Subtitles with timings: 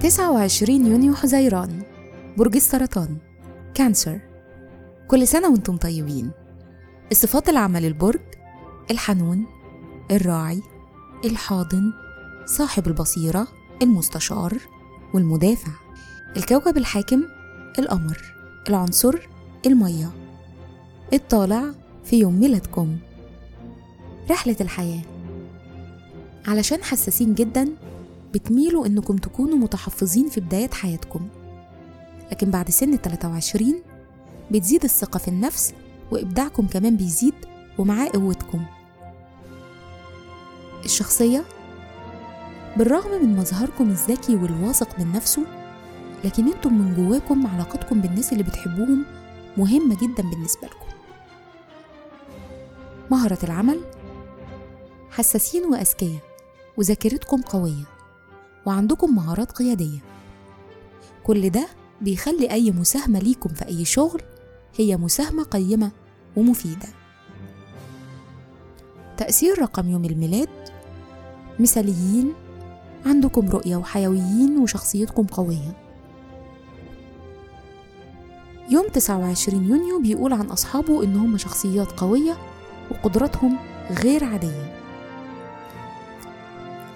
[0.00, 1.82] 29 يونيو حزيران
[2.36, 3.16] برج السرطان
[3.74, 4.20] كانسر.
[5.08, 6.30] كل سنة وأنتم طيبين.
[7.12, 8.20] الصفات العامة للبرج
[8.90, 9.46] الحنون
[10.10, 10.62] الراعي
[11.24, 11.92] الحاضن
[12.46, 13.48] صاحب البصيرة
[13.82, 14.56] المستشار
[15.14, 15.72] والمدافع.
[16.36, 17.22] الكوكب الحاكم
[17.78, 18.22] القمر.
[18.68, 19.14] العنصر
[19.66, 20.10] المية.
[21.12, 21.64] الطالع
[22.04, 22.96] في يوم ميلادكم.
[24.30, 25.02] رحلة الحياة.
[26.46, 27.68] علشان حساسين جدا
[28.34, 31.28] بتميلوا إنكم تكونوا متحفظين في بداية حياتكم.
[32.32, 33.74] لكن بعد سن ال 23
[34.50, 35.74] بتزيد الثقة في النفس
[36.10, 37.34] وإبداعكم كمان بيزيد
[37.78, 38.64] ومعاه قوتكم.
[40.84, 41.44] الشخصية
[42.76, 45.42] بالرغم من مظهركم الذكي والواثق من نفسه
[46.24, 49.04] لكن أنتم من جواكم علاقتكم بالناس اللي بتحبوهم
[49.56, 50.86] مهمة جدا بالنسبة لكم.
[53.10, 53.80] مهرة العمل
[55.10, 56.20] حساسين وأذكياء
[56.76, 57.99] وذاكرتكم قوية.
[58.66, 59.98] وعندكم مهارات قيادية.
[61.24, 61.68] كل ده
[62.00, 64.22] بيخلي أي مساهمة ليكم في أي شغل
[64.76, 65.90] هي مساهمة قيمة
[66.36, 66.88] ومفيدة.
[69.16, 70.48] تأثير رقم يوم الميلاد
[71.58, 72.32] مثاليين
[73.06, 75.76] عندكم رؤية وحيويين وشخصيتكم قوية.
[78.70, 82.36] يوم 29 يونيو بيقول عن أصحابه إن هم شخصيات قوية
[82.90, 83.58] وقدراتهم
[83.90, 84.76] غير عادية.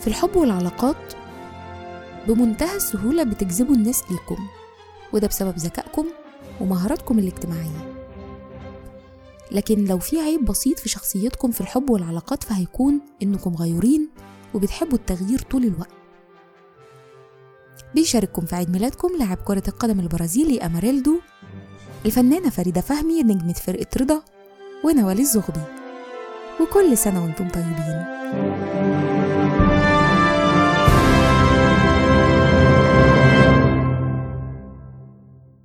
[0.00, 1.19] في الحب والعلاقات
[2.28, 4.48] بمنتهى السهولة بتجذبوا الناس ليكم
[5.12, 6.06] وده بسبب ذكائكم
[6.60, 7.94] ومهاراتكم الاجتماعية.
[9.52, 14.08] لكن لو في عيب بسيط في شخصيتكم في الحب والعلاقات فهيكون إنكم غيورين
[14.54, 15.90] وبتحبوا التغيير طول الوقت.
[17.94, 21.20] بيشارككم في عيد ميلادكم لاعب كرة القدم البرازيلي أماريلدو
[22.06, 24.22] الفنانة فريدة فهمي نجمة فرقة رضا
[24.84, 25.62] ونوال الزغبي.
[26.60, 29.09] وكل سنة وأنتم طيبين.